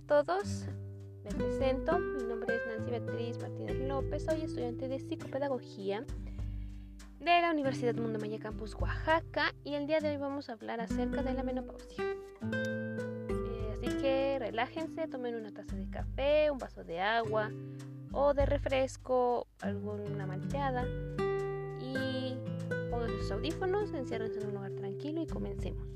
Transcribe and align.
a 0.00 0.24
todos, 0.24 0.66
me 1.24 1.30
presento, 1.30 1.98
mi 1.98 2.22
nombre 2.22 2.56
es 2.56 2.62
Nancy 2.66 2.90
Beatriz 2.90 3.38
Martínez 3.38 3.76
López, 3.80 4.24
soy 4.24 4.42
estudiante 4.42 4.88
de 4.88 4.98
psicopedagogía 4.98 6.04
de 7.18 7.40
la 7.40 7.50
Universidad 7.50 7.94
Mundo 7.96 8.18
Maya 8.18 8.38
Campus 8.38 8.74
Oaxaca 8.76 9.54
y 9.64 9.74
el 9.74 9.86
día 9.86 10.00
de 10.00 10.10
hoy 10.10 10.16
vamos 10.16 10.48
a 10.48 10.54
hablar 10.54 10.80
acerca 10.80 11.22
de 11.22 11.34
la 11.34 11.42
menopausia. 11.42 12.04
Eh, 12.04 13.72
así 13.72 13.88
que 14.00 14.38
relájense, 14.38 15.06
tomen 15.08 15.34
una 15.34 15.50
taza 15.52 15.76
de 15.76 15.90
café, 15.90 16.50
un 16.50 16.58
vaso 16.58 16.82
de 16.82 17.00
agua 17.00 17.50
o 18.12 18.32
de 18.32 18.46
refresco, 18.46 19.48
alguna 19.60 20.26
malteada 20.26 20.86
y 21.80 22.36
pongan 22.90 23.10
sus 23.18 23.30
audífonos, 23.32 23.92
enciérrense 23.92 24.40
en 24.40 24.46
un 24.46 24.54
lugar 24.54 24.72
tranquilo 24.72 25.20
y 25.20 25.26
comencemos. 25.26 25.86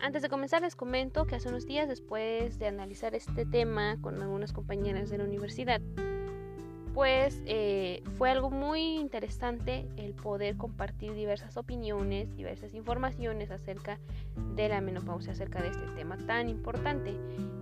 Antes 0.00 0.22
de 0.22 0.28
comenzar 0.28 0.62
les 0.62 0.76
comento 0.76 1.26
que 1.26 1.34
hace 1.34 1.48
unos 1.48 1.66
días 1.66 1.88
después 1.88 2.58
de 2.60 2.68
analizar 2.68 3.16
este 3.16 3.44
tema 3.44 3.96
con 4.00 4.22
algunas 4.22 4.52
compañeras 4.52 5.10
de 5.10 5.18
la 5.18 5.24
universidad, 5.24 5.80
pues 6.94 7.42
eh, 7.46 8.04
fue 8.16 8.30
algo 8.30 8.48
muy 8.50 8.96
interesante 8.96 9.88
el 9.96 10.14
poder 10.14 10.56
compartir 10.56 11.14
diversas 11.14 11.56
opiniones, 11.56 12.34
diversas 12.36 12.74
informaciones 12.74 13.50
acerca 13.50 13.98
de 14.54 14.68
la 14.68 14.80
menopausia, 14.80 15.32
acerca 15.32 15.60
de 15.62 15.70
este 15.70 15.86
tema 15.96 16.16
tan 16.16 16.48
importante, 16.48 17.16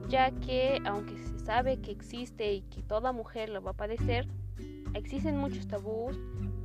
ya 0.09 0.30
que 0.30 0.78
aunque 0.84 1.16
se 1.16 1.38
sabe 1.38 1.80
que 1.80 1.90
existe 1.90 2.52
y 2.52 2.60
que 2.62 2.82
toda 2.82 3.12
mujer 3.12 3.48
lo 3.48 3.62
va 3.62 3.70
a 3.70 3.76
padecer, 3.76 4.28
existen 4.92 5.38
muchos 5.38 5.68
tabús 5.68 6.18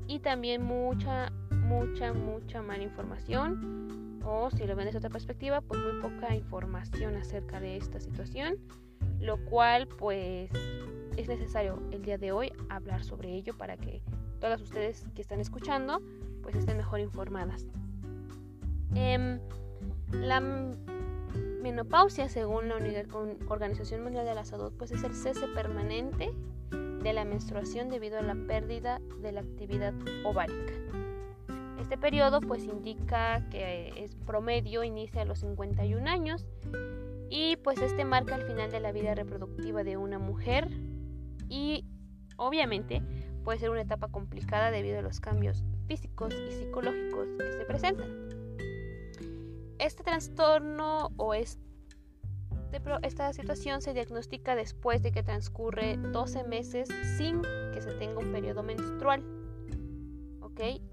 y 0.08 0.20
también 0.20 0.64
mucha, 0.64 1.32
mucha, 1.50 2.12
mucha 2.12 2.62
mala 2.62 2.84
información 2.84 4.11
o 4.24 4.50
si 4.52 4.66
lo 4.66 4.76
ven 4.76 4.86
desde 4.86 5.00
otra 5.00 5.10
perspectiva, 5.10 5.62
pues 5.62 5.80
muy 5.82 6.02
poca 6.02 6.36
información 6.36 7.16
acerca 7.16 7.60
de 7.60 7.78
esta 7.78 8.00
situación, 8.00 8.58
lo 9.20 9.44
cual 9.46 9.88
pues 9.88 10.50
es 11.18 11.28
necesario 11.28 11.82
el 11.92 12.02
día 12.02 12.18
de 12.18 12.32
hoy 12.32 12.52
hablar 12.70 13.04
sobre 13.04 13.34
ello 13.34 13.58
para 13.58 13.78
que 13.78 14.02
todas 14.40 14.62
ustedes 14.62 15.06
que 15.16 15.22
están 15.22 15.40
escuchando 15.40 16.02
pues 16.42 16.56
estén 16.56 16.78
mejor 16.78 17.00
informadas. 17.00 17.68
Em, 18.96 19.40
la 20.12 20.42
menopausia, 21.62 22.28
según 22.28 22.68
la 22.68 22.76
Organización 23.48 24.04
Mundial 24.04 24.26
de 24.26 24.36
la 24.36 24.44
Salud, 24.44 24.74
pues 24.78 24.92
es 24.92 25.04
el 25.04 25.14
cese 25.14 25.48
permanente 25.50 26.34
de 26.72 27.14
la 27.14 27.26
menstruación 27.26 27.90
debido 27.90 28.20
a 28.20 28.22
la 28.22 28.36
pérdida 28.36 29.00
de 29.22 29.32
la 29.32 29.42
actividad 29.42 29.94
ovárica. 30.24 30.74
Este 31.92 32.00
periodo 32.00 32.40
pues 32.40 32.64
indica 32.64 33.46
que 33.50 33.92
es 33.98 34.16
promedio 34.16 34.86
inicia 34.86 35.24
a 35.24 35.26
los 35.26 35.40
51 35.40 36.10
años 36.10 36.48
y 37.30 37.58
pues 37.58 37.82
este 37.82 38.06
marca 38.06 38.36
el 38.36 38.44
final 38.44 38.72
de 38.72 38.80
la 38.80 38.94
vida 38.94 39.14
reproductiva 39.14 39.84
de 39.84 39.98
una 39.98 40.18
mujer 40.18 40.70
y 41.50 41.84
obviamente 42.38 43.04
puede 43.44 43.60
ser 43.60 43.72
una 43.72 43.82
etapa 43.82 44.08
complicada 44.08 44.72
debido 44.72 45.00
a 45.00 45.02
los 45.02 45.20
cambios 45.20 45.66
físicos 45.86 46.34
y 46.34 46.54
psicológicos 46.54 47.28
que 47.38 47.52
se 47.52 47.66
presentan. 47.66 48.08
Este 49.78 50.02
trastorno 50.02 51.10
o 51.18 51.34
esta 51.34 53.34
situación 53.34 53.82
se 53.82 53.94
diagnostica 53.94 54.56
después 54.56 55.02
de 55.02 55.12
que 55.12 55.24
transcurre 55.24 55.98
12 55.98 56.46
meses 56.46 56.88
sin 57.18 57.42
que 57.74 57.82
se 57.82 57.92
tenga 57.96 58.20
un 58.20 58.32
periodo 58.32 58.64
menstrual. 58.64 59.26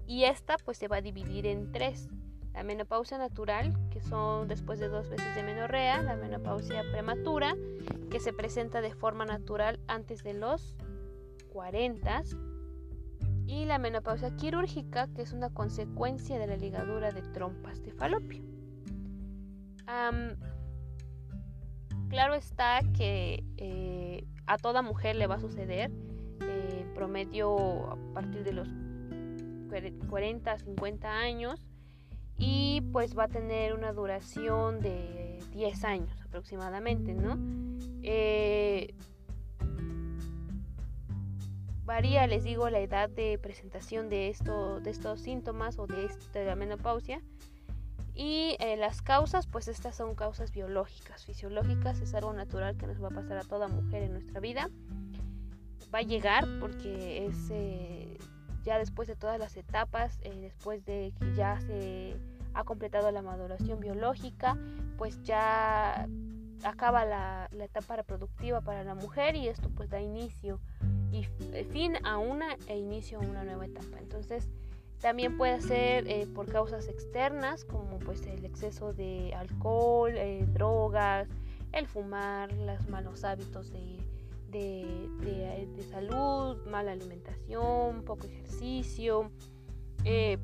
Y 0.07 0.23
esta 0.23 0.57
pues 0.57 0.77
se 0.77 0.87
va 0.87 0.97
a 0.97 1.01
dividir 1.01 1.45
en 1.45 1.71
tres. 1.71 2.09
La 2.53 2.63
menopausia 2.63 3.17
natural, 3.17 3.77
que 3.91 4.01
son 4.01 4.47
después 4.47 4.79
de 4.79 4.89
dos 4.89 5.07
veces 5.09 5.35
de 5.35 5.43
menorrea, 5.43 6.01
la 6.01 6.15
menopausia 6.15 6.83
prematura, 6.91 7.55
que 8.09 8.19
se 8.19 8.33
presenta 8.33 8.81
de 8.81 8.93
forma 8.93 9.25
natural 9.25 9.79
antes 9.87 10.23
de 10.23 10.33
los 10.33 10.75
40, 11.53 12.23
y 13.49 13.65
la 13.65 13.79
menopausia 13.79 14.35
quirúrgica, 14.35 15.07
que 15.13 15.21
es 15.21 15.33
una 15.33 15.51
consecuencia 15.51 16.37
de 16.37 16.47
la 16.47 16.55
ligadura 16.55 17.11
de 17.11 17.21
trompas 17.21 17.81
de 17.83 17.91
falopio. 17.91 18.43
claro 22.09 22.33
está 22.35 22.81
que 22.95 23.43
eh, 23.57 24.27
a 24.45 24.57
toda 24.57 24.81
mujer 24.81 25.15
le 25.15 25.27
va 25.27 25.35
a 25.35 25.39
suceder, 25.39 25.91
eh, 26.41 26.85
promedio 26.93 27.91
a 27.91 27.97
partir 28.13 28.43
de 28.43 28.53
los 28.53 28.67
40, 30.09 30.57
50 30.57 31.09
años 31.09 31.65
y 32.37 32.81
pues 32.91 33.17
va 33.17 33.25
a 33.25 33.27
tener 33.27 33.73
una 33.73 33.93
duración 33.93 34.79
de 34.79 35.39
10 35.51 35.83
años 35.83 36.21
aproximadamente, 36.21 37.13
¿no? 37.13 37.37
Eh, 38.01 38.93
varía, 41.89 42.27
les 42.27 42.43
digo, 42.43 42.69
la 42.69 42.79
edad 42.79 43.09
de 43.09 43.39
presentación 43.39 44.09
de, 44.09 44.29
esto, 44.29 44.79
de 44.79 44.91
estos 44.91 45.21
síntomas 45.21 45.79
o 45.79 45.87
de, 45.87 46.05
esta, 46.05 46.43
la 46.43 46.55
menopausia. 46.55 47.19
Y 48.13 48.57
eh, 48.59 48.77
las 48.77 49.01
causas, 49.01 49.47
pues 49.47 49.67
estas 49.67 49.95
son 49.95 50.13
causas 50.13 50.51
biológicas, 50.51 51.25
fisiológicas, 51.25 51.99
es 51.99 52.13
algo 52.13 52.31
natural 52.31 52.77
que 52.77 52.85
nos 52.85 53.01
va 53.01 53.07
a 53.07 53.11
pasar 53.11 53.37
a 53.37 53.43
toda 53.43 53.67
mujer 53.67 54.03
en 54.03 54.13
nuestra 54.13 54.39
vida. 54.39 54.69
Va 55.91 55.99
a 55.99 56.03
llegar 56.03 56.45
porque 56.59 57.25
es 57.25 57.49
eh, 57.49 57.98
ya 58.63 58.77
después 58.77 59.07
de 59.07 59.15
todas 59.15 59.39
las 59.39 59.55
etapas, 59.57 60.19
eh, 60.21 60.35
después 60.39 60.85
de 60.85 61.13
que 61.19 61.33
ya 61.33 61.59
se 61.61 62.15
ha 62.53 62.63
completado 62.63 63.11
la 63.11 63.21
maduración 63.21 63.79
biológica, 63.79 64.57
pues 64.97 65.21
ya 65.23 66.07
acaba 66.63 67.05
la, 67.05 67.49
etapa 67.51 67.95
reproductiva 67.95 68.61
para 68.61 68.83
la 68.83 68.95
mujer 68.95 69.35
y 69.35 69.47
esto 69.47 69.69
pues 69.69 69.89
da 69.89 70.01
inicio 70.01 70.59
y 71.11 71.25
eh, 71.53 71.67
fin 71.71 71.93
a 72.03 72.17
una 72.17 72.57
e 72.67 72.77
inicio 72.77 73.19
a 73.19 73.21
una 73.21 73.43
nueva 73.43 73.65
etapa. 73.65 73.99
Entonces 73.99 74.49
también 74.99 75.37
puede 75.37 75.61
ser 75.61 76.07
eh, 76.07 76.27
por 76.33 76.51
causas 76.51 76.87
externas 76.87 77.63
como 77.63 77.99
pues 77.99 78.25
el 78.25 78.43
exceso 78.43 78.93
de 78.93 79.33
alcohol, 79.33 80.13
drogas, 80.53 81.29
el 81.71 81.87
fumar, 81.87 82.51
los 82.51 82.89
malos 82.89 83.23
hábitos 83.23 83.71
de 83.71 83.99
de, 84.51 85.83
salud, 85.91 86.57
mala 86.65 86.91
alimentación, 86.91 88.03
poco 88.03 88.27
ejercicio. 88.27 89.31
Eh, 90.03 90.37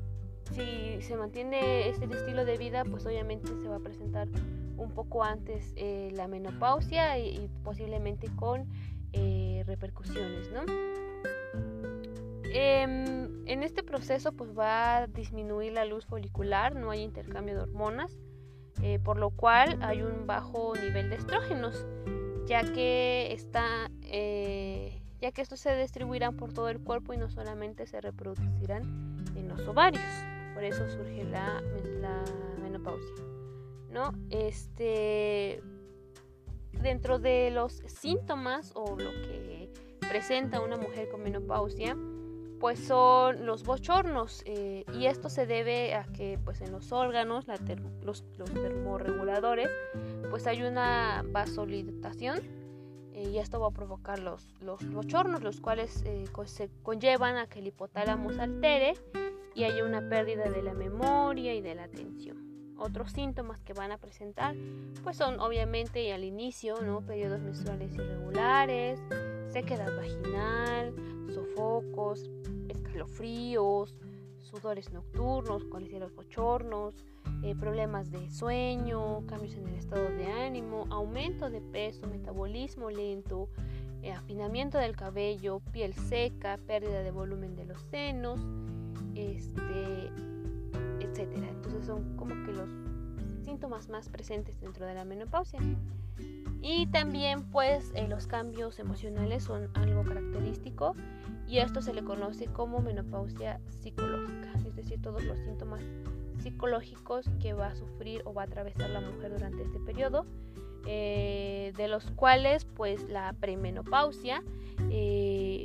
si 0.52 1.02
se 1.02 1.16
mantiene 1.16 1.88
este 1.88 2.04
estilo 2.06 2.44
de 2.44 2.56
vida, 2.56 2.84
pues 2.84 3.04
obviamente 3.06 3.48
se 3.48 3.68
va 3.68 3.76
a 3.76 3.80
presentar 3.80 4.28
un 4.76 4.90
poco 4.92 5.24
antes 5.24 5.72
eh, 5.76 6.10
la 6.12 6.28
menopausia 6.28 7.18
y, 7.18 7.48
posiblemente 7.64 8.28
con 8.36 8.66
eh, 9.12 9.64
repercusiones, 9.66 10.50
¿no? 10.52 10.62
Em, 12.52 13.46
en 13.46 13.62
este 13.62 13.82
proceso 13.82 14.32
pues 14.32 14.56
va 14.56 14.98
a 14.98 15.06
disminuir 15.08 15.72
la 15.72 15.84
luz 15.84 16.06
folicular, 16.06 16.74
no 16.74 16.90
hay 16.90 17.02
intercambio 17.02 17.54
de 17.54 17.60
hormonas, 17.62 18.16
por 19.04 19.18
lo 19.18 19.30
cual 19.30 19.78
hay 19.82 20.02
un 20.02 20.26
bajo 20.26 20.74
nivel 20.76 21.10
de 21.10 21.16
estrógenos 21.16 21.84
ya 22.46 22.62
que 22.72 23.32
está 23.32 23.90
eh, 24.06 25.00
ya 25.20 25.32
que 25.32 25.42
estos 25.42 25.60
se 25.60 25.74
distribuirán 25.76 26.36
por 26.36 26.52
todo 26.52 26.68
el 26.68 26.80
cuerpo 26.80 27.12
y 27.12 27.16
no 27.16 27.30
solamente 27.30 27.86
se 27.86 28.00
reproducirán 28.00 29.24
en 29.34 29.48
los 29.48 29.66
ovarios. 29.66 30.04
Por 30.54 30.64
eso 30.64 30.88
surge 30.88 31.24
la, 31.24 31.62
menopausia 32.62 33.24
no 33.90 34.12
este 34.30 35.62
dentro 36.72 37.18
de 37.18 37.50
los 37.50 37.82
síntomas 37.86 38.72
o 38.74 38.96
lo 38.98 39.10
que 39.22 39.70
presenta 40.00 40.60
una 40.60 40.76
mujer 40.76 41.08
con 41.10 41.22
menopausia 41.22 41.96
pues 42.60 42.78
son 42.78 43.44
los 43.44 43.64
bochornos 43.64 44.42
eh, 44.46 44.84
y 44.94 45.06
esto 45.06 45.28
se 45.28 45.46
debe 45.46 45.94
a 45.94 46.04
que 46.04 46.38
pues 46.42 46.60
en 46.62 46.72
los 46.72 46.90
órganos 46.92 47.46
los, 48.02 48.24
los, 48.38 48.52
termorreguladores 48.54 49.68
pues 50.30 50.46
hay 50.46 50.62
una 50.62 51.22
vasodilatación 51.26 52.40
eh, 53.16 53.30
y 53.30 53.38
esto 53.38 53.58
va 53.58 53.68
a 53.68 53.70
provocar 53.72 54.20
los, 54.20 54.54
los 54.60 54.88
bochornos 54.92 55.42
los 55.42 55.60
cuales 55.60 56.02
eh, 56.04 56.26
se 56.44 56.70
conllevan 56.82 57.36
a 57.36 57.48
que 57.48 57.58
el 57.58 57.66
hipotálamo 57.66 58.32
se 58.32 58.42
altere 58.42 58.94
y 59.54 59.64
haya 59.64 59.84
una 59.84 60.06
pérdida 60.08 60.48
de 60.50 60.62
la 60.62 60.74
memoria 60.74 61.54
y 61.54 61.60
de 61.60 61.74
la 61.74 61.84
atención. 61.84 62.76
Otros 62.78 63.12
síntomas 63.12 63.62
que 63.62 63.72
van 63.72 63.90
a 63.90 63.98
presentar 63.98 64.54
pues 65.02 65.16
son 65.16 65.40
obviamente 65.40 66.12
al 66.12 66.24
inicio 66.24 66.80
no 66.82 67.00
periodos 67.00 67.40
menstruales 67.40 67.94
irregulares 67.94 69.00
sequedad 69.48 69.96
vaginal 69.96 70.94
sofocos, 71.32 72.30
escalofríos, 72.68 73.96
sudores 74.40 74.92
nocturnos, 74.92 75.64
los 75.64 76.14
bochornos, 76.14 76.94
eh, 77.46 77.54
problemas 77.54 78.10
de 78.10 78.28
sueño, 78.28 79.24
cambios 79.26 79.54
en 79.54 79.68
el 79.68 79.74
estado 79.76 80.08
de 80.10 80.26
ánimo, 80.26 80.84
aumento 80.90 81.48
de 81.48 81.60
peso, 81.60 82.08
metabolismo 82.08 82.90
lento, 82.90 83.48
eh, 84.02 84.10
afinamiento 84.10 84.78
del 84.78 84.96
cabello, 84.96 85.60
piel 85.70 85.94
seca, 85.94 86.58
pérdida 86.66 87.04
de 87.04 87.12
volumen 87.12 87.54
de 87.54 87.64
los 87.64 87.80
senos, 87.82 88.40
este, 89.14 90.10
etcétera. 90.98 91.48
Entonces 91.48 91.86
son 91.86 92.16
como 92.16 92.34
que 92.44 92.52
los 92.52 92.68
síntomas 93.44 93.88
más 93.90 94.08
presentes 94.08 94.60
dentro 94.60 94.84
de 94.84 94.94
la 94.94 95.04
menopausia. 95.04 95.60
Y 96.62 96.88
también 96.88 97.44
pues 97.52 97.92
eh, 97.94 98.08
los 98.08 98.26
cambios 98.26 98.80
emocionales 98.80 99.44
son 99.44 99.70
algo 99.74 100.02
característico 100.02 100.96
y 101.46 101.58
esto 101.58 101.80
se 101.80 101.94
le 101.94 102.02
conoce 102.02 102.46
como 102.46 102.80
menopausia 102.80 103.60
psicológica, 103.68 104.50
es 104.66 104.74
decir, 104.74 105.00
todos 105.00 105.22
los 105.22 105.38
síntomas 105.38 105.80
psicológicos 106.46 107.28
que 107.40 107.54
va 107.54 107.66
a 107.66 107.74
sufrir 107.74 108.22
o 108.24 108.32
va 108.32 108.42
a 108.42 108.44
atravesar 108.44 108.88
la 108.90 109.00
mujer 109.00 109.32
durante 109.32 109.64
este 109.64 109.80
periodo, 109.80 110.26
eh, 110.86 111.72
de 111.76 111.88
los 111.88 112.08
cuales 112.12 112.64
pues 112.64 113.02
la 113.08 113.32
premenopausia 113.32 114.44
eh, 114.88 115.64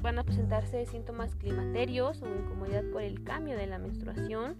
van 0.00 0.16
a 0.20 0.22
presentarse 0.22 0.86
síntomas 0.86 1.34
climaterios 1.34 2.22
o 2.22 2.26
incomodidad 2.28 2.84
por 2.92 3.02
el 3.02 3.24
cambio 3.24 3.56
de 3.56 3.66
la 3.66 3.78
menstruación, 3.78 4.54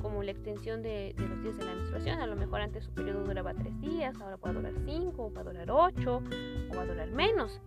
como 0.00 0.22
la 0.22 0.30
extensión 0.30 0.80
de, 0.80 1.16
los 1.18 1.42
días 1.42 1.56
de 1.56 1.64
la 1.64 1.74
menstruación. 1.74 2.20
A 2.20 2.26
lo 2.28 2.36
mejor 2.36 2.60
antes 2.60 2.84
su 2.84 2.92
periodo 2.92 3.24
duraba 3.24 3.52
tres 3.52 3.80
días, 3.80 4.14
ahora 4.20 4.38
a 4.40 4.52
durar 4.52 4.74
cinco, 4.84 5.32
va 5.36 5.40
a 5.40 5.44
durar 5.44 5.70
ocho, 5.72 6.22
o 6.70 6.76
va 6.76 6.82
a 6.82 6.86
durar 6.86 7.10
menos. 7.10 7.60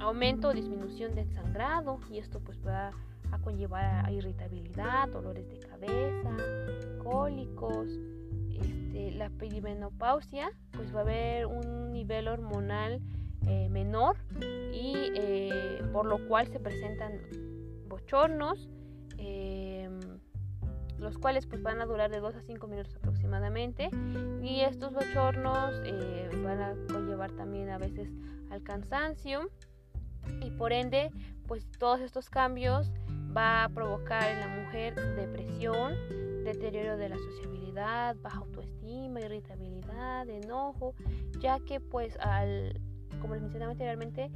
Aumento 0.00 0.48
o 0.48 0.52
disminución 0.54 1.14
del 1.14 1.30
sangrado, 1.30 2.00
y 2.10 2.16
esto 2.16 2.40
pues 2.40 2.58
va 2.66 2.88
a 2.88 2.92
conllevar 3.38 4.04
a 4.04 4.10
irritabilidad, 4.12 5.08
dolores 5.08 5.48
de 5.48 5.58
cabeza, 5.58 6.36
cólicos. 7.02 7.88
Este, 8.50 9.10
la 9.12 9.30
perimenopausia, 9.30 10.52
pues 10.72 10.94
va 10.94 11.00
a 11.00 11.02
haber 11.02 11.46
un 11.46 11.92
nivel 11.92 12.28
hormonal 12.28 13.00
eh, 13.46 13.68
menor 13.70 14.16
y 14.72 14.94
eh, 15.16 15.82
por 15.92 16.06
lo 16.06 16.28
cual 16.28 16.46
se 16.46 16.60
presentan 16.60 17.20
bochornos, 17.88 18.68
em, 19.18 19.98
los 20.98 21.18
cuales 21.18 21.46
pues 21.46 21.60
van 21.62 21.80
a 21.80 21.86
durar 21.86 22.10
de 22.10 22.20
2 22.20 22.36
a 22.36 22.40
5 22.40 22.66
minutos 22.68 22.94
aproximadamente 22.94 23.90
y 24.42 24.60
estos 24.60 24.92
bochornos 24.92 25.74
eh, 25.84 26.30
van 26.44 26.60
a 26.60 26.74
conllevar 26.92 27.32
también 27.32 27.70
a 27.70 27.78
veces 27.78 28.10
al 28.50 28.62
cansancio 28.62 29.50
y 30.40 30.50
por 30.50 30.72
ende 30.72 31.10
pues 31.48 31.66
todos 31.78 32.00
estos 32.00 32.30
cambios 32.30 32.92
va 33.36 33.64
a 33.64 33.68
provocar 33.68 34.30
en 34.30 34.40
la 34.40 34.48
mujer 34.48 34.94
depresión, 35.16 35.94
deterioro 36.44 36.96
de 36.96 37.08
la 37.08 37.16
sociabilidad, 37.16 38.16
baja 38.22 38.38
autoestima, 38.38 39.20
irritabilidad, 39.20 40.28
enojo, 40.28 40.94
ya 41.40 41.58
que 41.60 41.80
pues 41.80 42.16
al 42.20 42.80
como 43.22 43.34
les 43.34 43.42
mencionaba 43.42 43.72
anteriormente, 43.72 44.30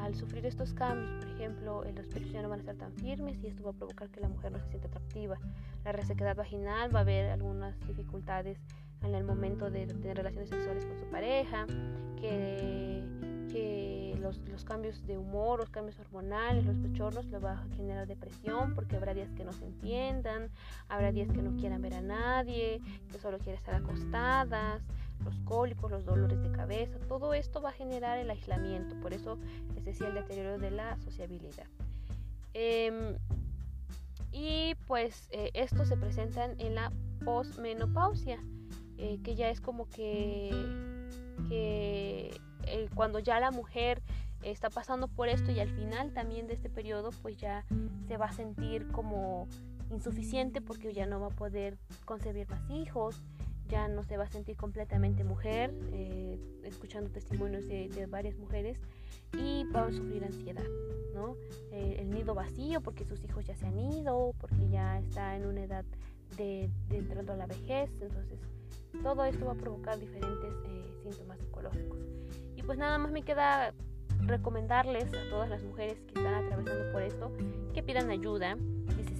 al 0.00 0.14
sufrir 0.14 0.46
estos 0.46 0.72
cambios, 0.72 1.10
por 1.16 1.28
ejemplo, 1.34 1.84
los 1.84 2.06
pechos 2.06 2.30
ya 2.32 2.42
no 2.42 2.48
van 2.48 2.60
a 2.60 2.62
estar 2.62 2.76
tan 2.76 2.92
firmes 2.94 3.36
y 3.42 3.48
esto 3.48 3.64
va 3.64 3.70
a 3.70 3.74
provocar 3.74 4.08
que 4.08 4.20
la 4.20 4.28
mujer 4.28 4.52
no 4.52 4.60
se 4.60 4.68
sienta 4.68 4.88
atractiva. 4.88 5.36
La 5.84 5.92
resequedad 5.92 6.36
vaginal 6.36 6.94
va 6.94 7.00
a 7.00 7.02
haber 7.02 7.30
algunas 7.30 7.78
dificultades 7.86 8.58
en 9.02 9.14
el 9.14 9.24
momento 9.24 9.70
de 9.70 9.86
tener 9.86 10.16
relaciones 10.16 10.48
sexuales 10.48 10.86
con 10.86 10.98
su 10.98 11.06
pareja, 11.06 11.66
que, 12.20 13.02
que 13.52 14.16
los, 14.20 14.38
los, 14.48 14.64
cambios 14.64 15.06
de 15.06 15.18
humor, 15.18 15.58
los 15.58 15.70
cambios 15.70 15.98
hormonales, 15.98 16.64
los 16.64 16.76
pechorros 16.76 17.26
le 17.26 17.38
va 17.38 17.52
a 17.52 17.76
generar 17.76 18.06
depresión 18.06 18.74
porque 18.74 18.96
habrá 18.96 19.14
días 19.14 19.30
que 19.32 19.44
no 19.44 19.52
se 19.52 19.64
entiendan, 19.64 20.50
habrá 20.88 21.12
días 21.12 21.30
que 21.32 21.42
no 21.42 21.56
quieran 21.56 21.82
ver 21.82 21.94
a 21.94 22.02
nadie, 22.02 22.80
que 23.10 23.18
solo 23.18 23.38
quieren 23.38 23.56
estar 23.56 23.74
acostadas, 23.74 24.82
los 25.24 25.38
cólicos, 25.40 25.90
los 25.90 26.04
dolores 26.04 26.42
de 26.42 26.50
cabeza, 26.50 26.98
todo 27.08 27.34
esto 27.34 27.60
va 27.60 27.70
a 27.70 27.72
generar 27.72 28.18
el 28.18 28.30
aislamiento, 28.30 28.94
por 29.00 29.12
eso 29.12 29.38
les 29.74 29.84
decía 29.84 30.08
el 30.08 30.14
deterioro 30.14 30.58
de 30.58 30.70
la 30.70 30.98
sociabilidad. 30.98 31.66
Em, 32.54 33.16
y 34.32 34.74
pues 34.86 35.28
eh, 35.30 35.50
estos 35.54 35.88
se 35.88 35.96
presentan 35.96 36.58
en 36.58 36.74
la 36.74 36.92
posmenopausia, 37.24 38.38
eh, 38.96 39.18
que 39.22 39.34
ya 39.34 39.50
es 39.50 39.60
como 39.60 39.88
que, 39.88 40.50
que 41.48 42.40
eh, 42.70 42.88
cuando 42.94 43.18
ya 43.18 43.40
la 43.40 43.50
mujer 43.50 44.02
está 44.42 44.70
pasando 44.70 45.08
por 45.08 45.28
esto 45.28 45.50
y 45.50 45.60
al 45.60 45.68
final 45.68 46.12
también 46.12 46.46
de 46.46 46.54
este 46.54 46.70
periodo 46.70 47.10
pues 47.22 47.36
ya 47.36 47.66
se 48.08 48.16
va 48.16 48.26
a 48.26 48.32
sentir 48.32 48.88
como 48.88 49.48
insuficiente 49.90 50.60
porque 50.60 50.92
ya 50.92 51.06
no 51.06 51.20
va 51.20 51.26
a 51.26 51.30
poder 51.30 51.78
concebir 52.04 52.48
más 52.48 52.62
hijos, 52.70 53.20
ya 53.68 53.88
no 53.88 54.02
se 54.02 54.16
va 54.16 54.24
a 54.24 54.28
sentir 54.28 54.56
completamente 54.56 55.24
mujer, 55.24 55.72
eh, 55.92 56.38
escuchando 56.64 57.10
testimonios 57.10 57.66
de, 57.68 58.06
varias 58.08 58.36
mujeres, 58.36 58.78
y 59.38 59.64
va 59.64 59.86
a 59.86 59.92
sufrir 59.92 60.24
ansiedad, 60.24 60.64
¿no? 61.14 61.36
Eh, 61.70 61.98
el 62.00 62.10
nido 62.10 62.34
vacío 62.34 62.80
porque 62.80 63.04
sus 63.04 63.22
hijos 63.24 63.44
ya 63.44 63.54
se 63.54 63.66
han 63.66 63.78
ido, 63.78 64.34
porque 64.40 64.68
ya 64.68 64.98
está 64.98 65.36
en 65.36 65.46
una 65.46 65.62
edad 65.62 65.84
de, 66.36 66.70
entrando 66.90 67.32
a 67.32 67.36
la 67.36 67.46
vejez, 67.46 67.90
entonces 68.00 68.40
todo 69.02 69.24
esto 69.24 69.46
va 69.46 69.52
a 69.52 69.56
provocar 69.56 69.98
diferentes 69.98 70.52
eh, 70.66 70.92
síntomas 71.02 71.38
psicológicos. 71.38 71.98
Pues 72.70 72.78
nada 72.78 72.98
más 72.98 73.10
me 73.10 73.22
queda 73.22 73.74
recomendarles 74.20 75.12
a 75.12 75.28
todas 75.28 75.50
las 75.50 75.60
mujeres 75.64 75.98
que 76.02 76.14
están 76.20 76.34
atravesando 76.34 76.92
por 76.92 77.02
esto 77.02 77.32
que 77.74 77.82
pidan 77.82 78.10
ayuda, 78.10 78.56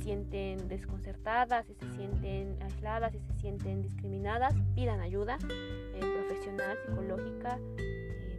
sienten 0.05 0.69
desconcertadas, 0.69 1.67
si 1.67 1.75
se 1.75 1.91
sienten 1.97 2.63
aisladas, 2.63 3.11
si 3.13 3.19
se 3.19 3.33
sienten 3.41 3.83
discriminadas, 3.83 4.55
pidan 4.77 5.01
ayuda 5.01 5.37
eh, 5.49 6.01
profesional, 6.01 6.79
psicológica. 6.87 7.59
Eh, 7.77 8.39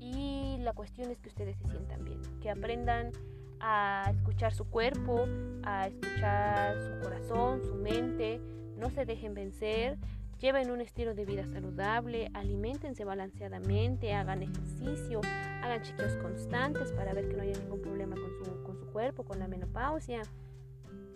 y 0.00 0.56
la 0.60 0.72
cuestión 0.72 1.10
es 1.10 1.18
que 1.18 1.28
ustedes 1.28 1.58
se 1.58 1.68
sientan 1.68 2.02
bien, 2.02 2.22
que 2.40 2.48
aprendan 2.48 3.12
a 3.60 4.10
escuchar 4.10 4.54
su 4.54 4.64
cuerpo, 4.70 5.26
a 5.64 5.88
escuchar 5.88 6.78
su 6.80 7.02
corazón, 7.02 7.62
su 7.62 7.74
mente, 7.74 8.40
no 8.78 8.88
se 8.88 9.04
dejen 9.04 9.34
vencer, 9.34 9.98
lleven 10.44 10.70
un 10.70 10.82
estilo 10.82 11.14
de 11.14 11.24
vida 11.24 11.46
saludable, 11.46 12.30
alimentense 12.34 13.02
balanceadamente, 13.06 14.12
hagan 14.12 14.42
ejercicio, 14.42 15.22
hagan 15.62 15.80
chequeos 15.80 16.16
constantes 16.16 16.92
para 16.92 17.14
ver 17.14 17.30
que 17.30 17.34
no 17.34 17.44
haya 17.44 17.58
ningún 17.58 17.80
problema 17.80 18.14
con 18.14 18.30
su, 18.30 18.62
con 18.62 18.76
su 18.76 18.84
cuerpo, 18.92 19.24
con 19.24 19.38
la 19.38 19.48
menopausia. 19.48 20.20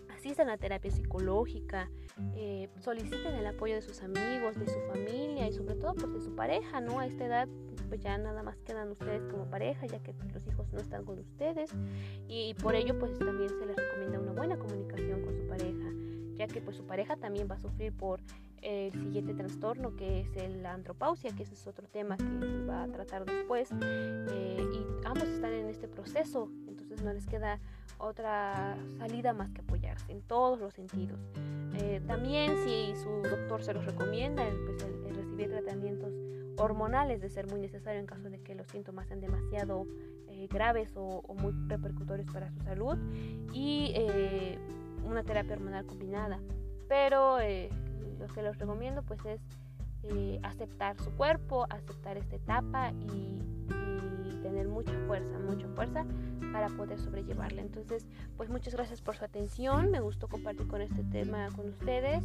Asistan 0.09 0.49
a 0.49 0.57
terapia 0.57 0.89
psicológica, 0.89 1.91
eh, 2.33 2.69
soliciten 2.79 3.35
el 3.35 3.45
apoyo 3.45 3.75
de 3.75 3.83
sus 3.83 4.01
amigos, 4.01 4.57
de 4.57 4.65
su 4.65 4.79
familia 4.91 5.47
y 5.47 5.53
sobre 5.53 5.75
todo 5.75 5.93
pues 5.93 6.11
de 6.11 6.21
su 6.21 6.33
pareja, 6.33 6.81
¿no? 6.81 6.97
A 6.97 7.05
esta 7.05 7.23
edad 7.23 7.47
pues 7.87 8.01
ya 8.01 8.17
nada 8.17 8.41
más 8.41 8.57
quedan 8.65 8.89
ustedes 8.89 9.23
como 9.27 9.45
pareja, 9.45 9.85
ya 9.85 9.99
que 9.99 10.15
los 10.33 10.47
hijos 10.47 10.73
no 10.73 10.79
están 10.79 11.05
con 11.05 11.19
ustedes 11.19 11.69
y 12.27 12.55
por 12.55 12.73
ello 12.73 12.97
pues 12.97 13.13
también 13.19 13.49
se 13.49 13.63
les 13.67 13.75
recomienda 13.75 14.19
una 14.19 14.31
buena 14.31 14.57
comunicación 14.57 15.21
con 15.21 15.35
su 15.35 15.47
pareja, 15.47 15.91
ya 16.33 16.47
que 16.47 16.61
pues 16.61 16.77
su 16.77 16.87
pareja 16.87 17.15
también 17.15 17.47
va 17.47 17.55
a 17.55 17.59
sufrir 17.59 17.93
por 17.93 18.21
el 18.61 18.91
siguiente 18.93 19.33
trastorno 19.33 19.95
que 19.95 20.21
es 20.21 20.55
la 20.61 20.73
andropausia, 20.73 21.31
que 21.31 21.43
ese 21.43 21.53
es 21.53 21.67
otro 21.67 21.87
tema 21.87 22.17
que 22.17 22.23
se 22.23 22.65
va 22.65 22.83
a 22.83 22.87
tratar 22.87 23.25
después. 23.25 23.69
Eh, 23.81 24.69
y 24.73 25.05
ambos 25.05 25.27
están 25.27 25.53
en 25.53 25.67
este 25.67 25.87
proceso, 25.87 26.49
entonces 26.67 27.01
no 27.01 27.13
les 27.13 27.25
queda 27.25 27.59
otra 27.97 28.77
salida 28.97 29.33
más 29.33 29.49
que 29.51 29.61
apoyarse 29.61 30.11
en 30.11 30.21
todos 30.21 30.59
los 30.59 30.73
sentidos. 30.73 31.19
Eh, 31.75 32.01
también 32.07 32.55
si 32.63 32.93
su 32.95 33.09
doctor 33.21 33.63
se 33.63 33.73
los 33.73 33.85
recomienda, 33.85 34.47
el, 34.47 34.57
pues 34.65 34.83
el, 34.83 35.15
recibir 35.15 35.49
tratamientos 35.49 36.13
hormonales 36.57 37.21
de 37.21 37.29
ser 37.29 37.47
muy 37.47 37.59
necesario 37.59 37.99
en 37.99 38.05
caso 38.05 38.29
de 38.29 38.39
que 38.41 38.55
los 38.55 38.67
síntomas 38.67 39.07
sean 39.07 39.21
demasiado 39.21 39.87
eh, 40.27 40.47
graves 40.49 40.95
o, 40.95 41.23
o, 41.25 41.33
muy 41.33 41.53
repercutorios 41.67 42.29
para 42.31 42.49
su 42.51 42.59
salud 42.61 42.97
y 43.53 43.93
una 45.05 45.23
terapia 45.23 45.53
hormonal 45.53 45.85
combinada. 45.85 46.39
Pero 46.87 47.37
lo 48.19 48.27
que 48.27 48.43
les 48.43 48.57
recomiendo 48.57 49.01
pues 49.03 49.23
es 49.25 49.41
eh, 50.03 50.39
aceptar 50.43 50.97
su 50.97 51.11
cuerpo, 51.11 51.65
aceptar 51.69 52.17
esta 52.17 52.35
etapa 52.35 52.91
y, 52.91 53.41
tener 54.41 54.69
mucha 54.69 54.93
fuerza, 55.05 55.37
mucha 55.37 55.67
fuerza 55.75 56.05
para 56.53 56.69
poder 56.69 56.97
sobrellevarla. 56.97 57.61
Entonces, 57.61 58.07
pues 58.37 58.49
muchas 58.49 58.73
gracias 58.73 59.01
por 59.01 59.17
su 59.17 59.25
atención. 59.25 59.91
Me 59.91 59.99
gustó 59.99 60.29
compartir 60.29 60.65
con 60.67 60.81
este 60.81 61.03
tema 61.03 61.49
con 61.57 61.67
ustedes. 61.67 62.23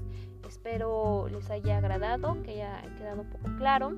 Espero 0.49 1.27
les 1.29 1.51
haya 1.51 1.79
agradado, 1.79 2.41
que 2.45 2.53
haya 2.53 2.83
quedado 2.97 3.23
un 3.23 3.31
poco 3.31 3.57
claro 3.59 3.93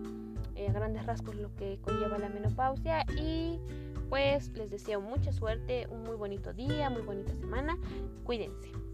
eh, 0.56 0.66
a 0.66 0.72
grandes 0.72 1.04
rasgos 1.04 1.36
lo 1.36 1.54
que 1.56 1.78
conlleva 1.82 2.18
la 2.18 2.30
menopausia 2.30 3.04
y 3.20 3.60
pues 4.08 4.48
les 4.56 4.70
deseo 4.70 5.00
mucha 5.02 5.30
suerte, 5.30 5.86
un 5.90 6.02
muy 6.02 6.16
bonito 6.16 6.54
día, 6.54 6.88
muy 6.88 7.02
bonita 7.02 7.34
semana. 7.34 7.76
Cuídense. 8.24 8.86